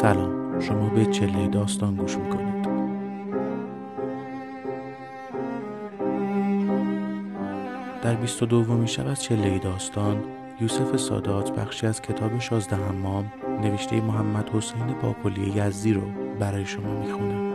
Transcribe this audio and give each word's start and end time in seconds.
سلام. 0.00 0.60
شما 0.60 0.88
به 0.88 1.06
چله 1.06 1.48
داستان 1.48 1.94
گوش 1.94 2.16
می‌کنید. 2.16 2.68
در 8.02 8.14
22 8.14 8.62
دومی 8.62 8.88
شب 8.88 9.06
از 9.06 9.22
چله 9.22 9.58
داستان 9.58 10.24
یوسف 10.60 10.96
سادات 10.96 11.52
بخشی 11.52 11.86
از 11.86 12.02
کتاب 12.02 12.38
شازده 12.38 12.76
حمام 12.76 13.32
نوشته 13.62 14.00
محمد 14.00 14.48
حسین 14.48 14.94
باقلی 15.02 15.52
یزدی 15.54 15.92
رو 15.92 16.02
برای 16.38 16.66
شما 16.66 17.00
می‌خونه. 17.00 17.49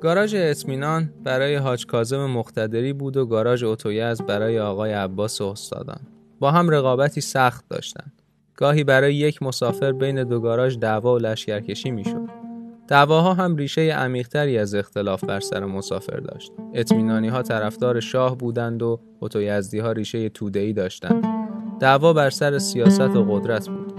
گاراژ 0.00 0.34
اطمینان 0.34 1.10
برای 1.24 1.56
حاج 1.56 1.86
کازم 1.86 2.26
مقتدری 2.26 2.92
بود 2.92 3.16
و 3.16 3.26
گاراژ 3.26 3.64
اتویز 3.64 4.22
برای 4.22 4.60
آقای 4.60 4.92
عباس 4.92 5.40
استادان. 5.40 6.00
با 6.40 6.50
هم 6.50 6.70
رقابتی 6.70 7.20
سخت 7.20 7.64
داشتند. 7.68 8.12
گاهی 8.56 8.84
برای 8.84 9.14
یک 9.14 9.42
مسافر 9.42 9.92
بین 9.92 10.24
دو 10.24 10.40
گاراژ 10.40 10.76
دعوا 10.76 11.14
و 11.14 11.18
لشکرکشی 11.18 11.90
می‌شد. 11.90 12.28
دعواها 12.88 13.34
هم 13.34 13.56
ریشه 13.56 13.80
عمیقتری 13.80 14.58
از 14.58 14.74
اختلاف 14.74 15.24
بر 15.24 15.40
سر 15.40 15.64
مسافر 15.64 16.16
داشت. 16.16 16.52
اطمینانی 16.74 17.28
ها 17.28 17.42
طرفدار 17.42 18.00
شاه 18.00 18.38
بودند 18.38 18.82
و 18.82 19.00
اتویزدی 19.20 19.78
ها 19.78 19.92
ریشه 19.92 20.28
توده‌ای 20.28 20.72
داشتند. 20.72 21.24
دعوا 21.80 22.12
بر 22.12 22.30
سر 22.30 22.58
سیاست 22.58 23.00
و 23.00 23.24
قدرت 23.24 23.68
بود. 23.68 23.94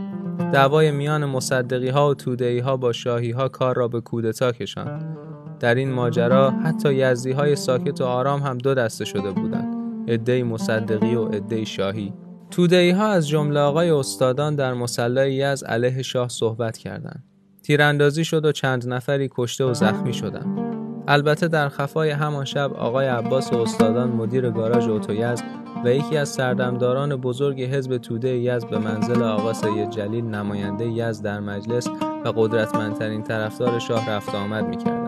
دعوای 0.54 0.92
میان 0.92 1.26
مصدقی 1.26 1.90
ها 1.90 2.10
و 2.10 2.14
توده‌ای 2.14 2.60
ها 2.60 2.78
با 2.78 2.92
شاهی 2.92 3.32
ها 3.32 3.48
کار 3.50 3.76
را 3.76 3.88
به 3.88 4.02
کودتا 4.02 4.52
کشاند. 4.52 5.29
در 5.60 5.76
این 5.76 5.92
ماجرا 5.92 6.52
حتی 6.52 6.94
یزدی 6.94 7.32
های 7.32 7.56
ساکت 7.56 8.02
و 8.02 8.06
آرام 8.06 8.42
هم 8.42 8.58
دو 8.58 8.74
دسته 8.74 9.06
شده 9.06 9.32
بودند 9.32 9.76
عدهای 10.10 10.44
مصدقی 10.44 11.16
و 11.16 11.26
عدهای 11.26 11.66
شاهی. 11.66 12.14
تودهی 12.52 12.92
ها 12.92 13.08
از 13.08 13.28
جمله 13.28 13.60
آقای 13.60 13.90
استادان 13.90 14.56
در 14.56 14.74
مسلای 14.74 15.34
یز 15.34 15.64
علیه 15.64 16.02
شاه 16.02 16.30
صحبت 16.30 16.78
کردند. 16.78 17.24
تیراندازی 17.64 18.26
شد 18.26 18.46
و 18.46 18.52
چند 18.52 18.94
نفری 18.94 19.30
کشته 19.32 19.64
و 19.64 19.74
زخمی 19.74 20.14
شدند. 20.14 20.60
البته 21.08 21.48
در 21.48 21.70
خفای 21.70 22.10
همان 22.10 22.46
شب 22.46 22.74
آقای 22.74 23.08
عباس 23.08 23.54
و 23.54 23.58
استادان 23.58 24.10
مدیر 24.10 24.50
گاراژ 24.50 24.88
اتویز 24.88 25.44
و 25.86 25.94
یکی 25.94 26.18
از 26.18 26.30
سردمداران 26.30 27.16
بزرگ 27.16 27.62
حزب 27.62 27.98
توده 27.98 28.30
یز 28.30 28.66
به 28.66 28.78
منزل 28.78 29.24
آقا 29.24 29.54
سید 29.54 29.90
جلیل 29.90 30.26
نماینده 30.26 30.86
یز 30.86 31.22
در 31.22 31.40
مجلس 31.40 31.88
و 32.26 32.34
قدرتمندترین 32.36 33.24
طرفدار 33.24 33.80
شاه 33.80 34.10
رفت 34.10 34.36
آمد 34.36 34.68
می‌کردند 34.68 34.99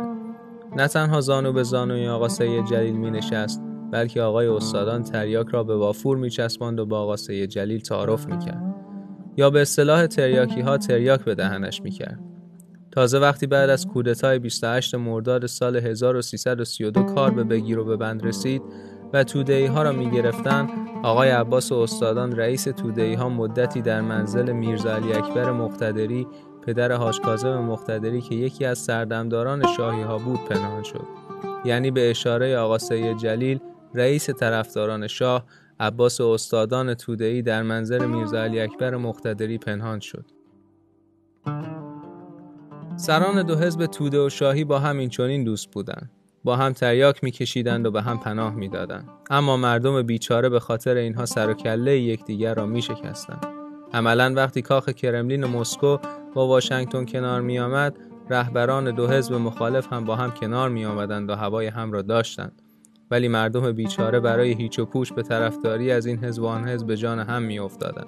نه 0.76 0.88
تنها 0.88 1.22
زانو 1.22 1.54
به 1.54 1.64
زانوی 1.64 2.08
آقا 2.08 2.30
سید 2.30 2.66
جلیل 2.66 2.96
می 2.96 3.12
نشست 3.12 3.62
بلکه 3.92 4.22
آقای 4.22 4.48
استادان 4.48 5.04
تریاک 5.04 5.48
را 5.48 5.64
به 5.64 5.76
وافور 5.76 6.18
می 6.18 6.30
چسباند 6.30 6.80
و 6.80 6.86
با 6.86 7.00
آقا 7.00 7.16
سید 7.16 7.50
جلیل 7.50 7.80
تعارف 7.80 8.26
می 8.26 8.40
کرد. 8.40 8.76
یا 9.38 9.50
به 9.50 9.62
اصطلاح 9.62 10.08
تریاکی 10.08 10.62
ها 10.62 10.78
تریاک 10.78 11.24
به 11.24 11.36
دهنش 11.36 11.82
می 11.82 11.92
کرد. 11.92 12.20
تازه 12.92 13.20
وقتی 13.20 13.48
بعد 13.48 13.70
از 13.70 13.88
کودتای 13.88 14.40
28 14.40 14.96
مرداد 14.96 15.46
سال 15.46 15.76
1332 15.76 17.04
کار 17.04 17.32
به 17.32 17.44
بگیر 17.44 17.80
و 17.80 17.86
به 17.86 17.98
بند 17.98 18.26
رسید 18.26 18.62
و 19.14 19.24
تودهی 19.24 19.66
ها 19.66 19.84
را 19.84 19.92
می 19.92 20.12
گرفتن 20.12 20.68
آقای 21.04 21.30
عباس 21.30 21.72
و 21.72 21.76
استادان 21.76 22.36
رئیس 22.36 22.64
تودهی 22.64 23.14
ها 23.14 23.30
مدتی 23.30 23.82
در 23.82 24.02
منزل 24.02 24.52
میرزا 24.52 24.96
علی 24.96 25.14
اکبر 25.14 25.52
مقتدری 25.52 26.28
پدر 26.68 26.92
حاج 26.92 27.22
کاظم 27.22 27.60
مقتدری 27.60 28.22
که 28.22 28.36
یکی 28.36 28.66
از 28.66 28.80
سردمداران 28.80 29.68
شاهی 29.78 30.02
ها 30.02 30.18
بود 30.18 30.40
پنهان 30.46 30.84
شد. 30.84 31.08
یعنی 31.66 31.92
به 31.92 32.10
اشاره 32.10 32.58
آقا 32.58 32.78
سید 32.78 33.18
جلیل 33.18 33.60
رئیس 33.94 34.30
طرفداران 34.30 35.08
شاه 35.08 35.46
عباس 35.80 36.22
و 36.22 36.28
استادان 36.28 36.94
توده‌ای 36.94 37.42
در 37.42 37.64
منظر 37.64 38.06
میرزا 38.06 38.44
علی 38.44 38.60
اکبر 38.60 38.96
مقتدری 38.96 39.58
پنهان 39.58 40.00
شد. 40.00 40.26
سران 42.96 43.44
دو 43.44 43.56
حزب 43.56 43.86
توده 43.86 44.26
و 44.26 44.30
شاهی 44.30 44.64
با 44.64 44.80
هم 44.80 44.98
این 44.98 45.10
چنین 45.10 45.44
دوست 45.44 45.72
بودند. 45.72 46.12
با 46.44 46.56
هم 46.56 46.74
تریاک 46.74 47.24
میکشیدند 47.24 47.86
و 47.86 47.92
به 47.92 48.02
هم 48.02 48.20
پناه 48.20 48.56
می‌دادند. 48.56 49.10
اما 49.30 49.58
مردم 49.58 50.02
بیچاره 50.02 50.50
به 50.50 50.60
خاطر 50.60 50.96
اینها 50.96 51.26
سر 51.26 51.50
و 51.50 51.54
کله 51.54 52.00
یکدیگر 52.00 52.54
را 52.54 52.66
میشکستند. 52.66 53.46
عملا 53.94 54.34
وقتی 54.36 54.62
کاخ 54.62 54.90
کرملین 54.90 55.46
مسکو 55.46 55.98
با 56.34 56.48
واشنگتن 56.48 57.06
کنار 57.06 57.42
می 57.42 57.60
آمد 57.60 57.98
رهبران 58.30 58.92
دو 58.92 59.08
حزب 59.08 59.34
مخالف 59.34 59.94
هم 59.94 60.06
با 60.06 60.16
هم 60.16 60.32
کنار 60.32 60.70
می 60.70 60.86
آمدند 60.86 61.30
و 61.30 61.36
هوای 61.36 61.68
هم 61.68 61.92
را 61.92 62.02
داشتند 62.02 62.62
ولی 63.12 63.28
مردم 63.28 63.72
بیچاره 63.72 64.20
برای 64.20 64.54
هیچ 64.54 64.80
و 64.80 64.86
پوش 64.86 65.14
به 65.14 65.24
طرفداری 65.24 65.92
از 65.92 66.06
این 66.06 66.18
حزب 66.18 66.44
و 66.44 66.46
آن 66.46 66.68
حزب 66.68 66.88
به 66.88 66.98
جان 66.98 67.20
هم 67.20 67.44
می 67.44 67.60
افتادند. 67.60 68.08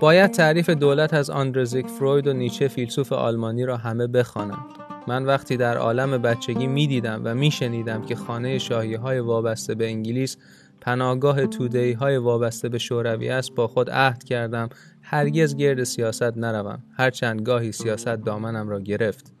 باید 0.00 0.30
تعریف 0.30 0.70
دولت 0.70 1.14
از 1.14 1.30
آندرزیک 1.30 1.86
فروید 1.86 2.26
و 2.26 2.32
نیچه 2.32 2.68
فیلسوف 2.68 3.12
آلمانی 3.12 3.64
را 3.64 3.76
همه 3.76 4.06
بخوانند. 4.06 4.64
من 5.06 5.24
وقتی 5.24 5.56
در 5.56 5.76
عالم 5.76 6.22
بچگی 6.22 6.66
می 6.66 6.86
دیدم 6.86 7.22
و 7.24 7.34
می 7.34 7.50
شنیدم 7.50 8.02
که 8.02 8.16
خانه 8.16 8.58
شاهی 8.58 8.94
های 8.94 9.18
وابسته 9.18 9.74
به 9.74 9.86
انگلیس 9.86 10.36
پناهگاه 10.82 11.46
تودهی 11.46 11.92
های 11.92 12.16
وابسته 12.16 12.68
به 12.68 12.78
شوروی 12.78 13.28
است 13.28 13.54
با 13.54 13.68
خود 13.68 13.90
عهد 13.90 14.24
کردم. 14.24 14.68
هرگز 15.02 15.56
گرد 15.56 15.84
سیاست 15.84 16.38
نروم. 16.38 16.82
هرچند 16.96 17.42
گاهی 17.42 17.72
سیاست 17.72 18.08
دامنم 18.08 18.68
را 18.68 18.80
گرفت. 18.80 19.32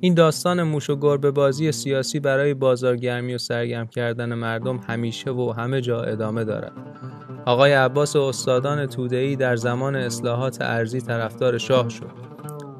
این 0.00 0.14
داستان 0.14 0.62
موش 0.62 0.90
و 0.90 0.96
گربه 0.96 1.30
بازی 1.30 1.72
سیاسی 1.72 2.20
برای 2.20 2.54
بازارگرمی 2.54 3.34
و 3.34 3.38
سرگرم 3.38 3.86
کردن 3.86 4.34
مردم 4.34 4.80
همیشه 4.88 5.30
و 5.30 5.54
همه 5.56 5.80
جا 5.80 6.02
ادامه 6.02 6.44
دارد. 6.44 6.72
آقای 7.46 7.72
عباس 7.72 8.16
و 8.16 8.20
استادان 8.20 8.86
تودهی 8.86 9.36
در 9.36 9.56
زمان 9.56 9.96
اصلاحات 9.96 10.58
ارزی 10.60 11.00
طرفدار 11.00 11.58
شاه 11.58 11.88
شد. 11.88 12.10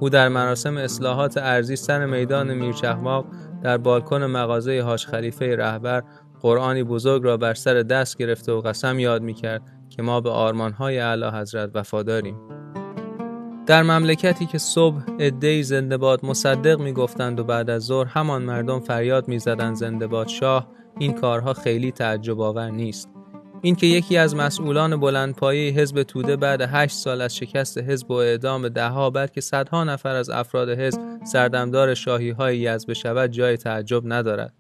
او 0.01 0.09
در 0.09 0.29
مراسم 0.29 0.77
اصلاحات 0.77 1.37
ارزی 1.37 1.77
سر 1.77 2.07
میدان 2.07 2.55
میرچهماق 2.55 3.27
در 3.63 3.79
بالکن 3.79 4.25
مغازه 4.25 4.83
حاج 4.83 5.07
خلیفه 5.07 5.57
رهبر 5.57 6.03
قرآنی 6.43 6.83
بزرگ 6.83 7.25
را 7.25 7.37
بر 7.37 7.55
سر 7.55 7.75
دست 7.75 8.19
گرفته 8.19 8.53
و 8.53 8.61
قسم 8.61 8.99
یاد 8.99 9.23
می 9.23 9.35
کرد 9.35 9.63
که 9.91 10.03
ما 10.03 10.21
به 10.21 10.31
آرمانهای 10.31 10.99
اعلی 10.99 11.27
حضرت 11.27 11.71
وفاداریم. 11.75 12.37
در 13.67 13.83
مملکتی 13.83 14.47
که 14.47 14.59
صبح 14.59 15.03
عدهای 15.21 15.63
زنده 15.63 15.97
باد 15.97 16.27
مصدق 16.27 16.81
می‌گفتند 16.81 17.41
و 17.41 17.45
بعد 17.45 17.71
از 17.71 17.83
ظهر 17.83 18.07
همان 18.07 18.43
مردم 18.43 18.81
فریاد 18.81 19.29
می‌زدند 19.29 19.77
زنده 19.77 20.07
باد 20.07 20.29
شاه 20.29 20.69
این 20.99 21.13
کارها 21.13 21.55
خیلی 21.55 21.93
تعجب 21.93 22.41
آور 22.41 22.71
نیست 22.71 23.09
اینکه 23.63 23.87
یکی 23.87 24.17
از 24.17 24.37
مسئولان 24.37 25.01
بلندپایه 25.01 25.73
حزب 25.73 26.03
توده 26.03 26.37
بعد 26.37 26.61
هشت 26.61 26.97
سال 26.97 27.21
از 27.21 27.37
شکست 27.37 27.79
حزب 27.79 28.11
و 28.11 28.15
اعدام 28.15 28.69
دهها 28.69 29.11
بلکه 29.11 29.41
صدها 29.41 29.85
نفر 29.85 30.15
از 30.15 30.31
افراد 30.31 30.69
حزب 30.69 31.01
سردمدار 31.25 31.95
شاهی 31.95 32.31
های 32.31 32.59
یزد 32.59 32.89
بشود 32.89 33.31
جای 33.31 33.57
تعجب 33.57 34.03
ندارد 34.05 34.55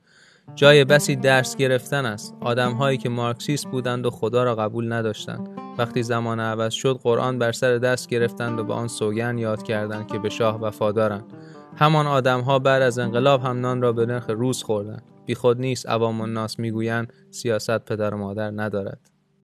جای 0.54 0.84
بسی 0.84 1.16
درس 1.16 1.56
گرفتن 1.56 2.06
است. 2.06 2.34
آدم 2.40 2.72
هایی 2.72 2.98
که 2.98 3.08
مارکسیست 3.08 3.66
بودند 3.66 4.06
و 4.06 4.10
خدا 4.10 4.44
را 4.44 4.54
قبول 4.54 4.92
نداشتند. 4.92 5.48
وقتی 5.78 6.02
زمان 6.02 6.40
عوض 6.40 6.72
شد 6.72 7.00
قرآن 7.02 7.38
بر 7.38 7.52
سر 7.52 7.78
دست 7.78 8.08
گرفتند 8.08 8.58
و 8.58 8.64
به 8.64 8.74
آن 8.74 8.88
سوگن 8.88 9.38
یاد 9.38 9.62
کردند 9.62 10.06
که 10.06 10.18
به 10.18 10.28
شاه 10.28 10.60
وفادارند. 10.60 11.24
همان 11.76 12.06
آدم 12.06 12.40
ها 12.40 12.58
بعد 12.58 12.82
از 12.82 12.98
انقلاب 12.98 13.42
هم 13.42 13.60
نان 13.60 13.82
را 13.82 13.92
به 13.92 14.06
نرخ 14.06 14.30
روز 14.30 14.62
خوردند. 14.62 15.02
بی 15.26 15.34
خود 15.34 15.60
نیست 15.60 15.88
عوام 15.88 16.20
الناس 16.20 16.58
می‌گویند 16.58 17.12
سیاست 17.30 17.78
پدر 17.78 18.14
و 18.14 18.18
مادر 18.18 18.50
ندارد. 18.50 19.10